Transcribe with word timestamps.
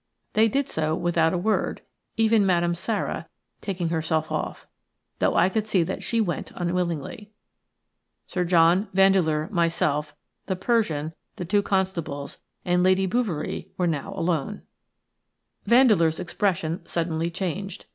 They 0.33 0.47
did 0.47 0.67
so 0.67 0.95
without 0.95 1.31
a 1.31 1.37
word, 1.37 1.83
even 2.17 2.43
Madame 2.43 2.73
Sara 2.73 3.29
taking 3.61 3.89
herself 3.89 4.31
off, 4.31 4.65
though 5.19 5.35
I 5.35 5.47
could 5.47 5.67
see 5.67 5.83
that 5.83 6.01
she 6.01 6.19
went 6.19 6.51
unwillingly. 6.55 7.29
Sir 8.25 8.43
John, 8.43 8.87
Vandeleur, 8.95 9.47
myself, 9.51 10.15
the 10.47 10.55
Persian, 10.55 11.13
the 11.35 11.45
two 11.45 11.61
constables, 11.61 12.39
and 12.65 12.81
Lady 12.81 13.05
Bouverie 13.05 13.69
were 13.77 13.85
now 13.85 14.11
alone. 14.15 14.63
Vandeleur's 15.67 16.19
expression 16.19 16.83
suddenly 16.83 17.29
changed. 17.29 17.85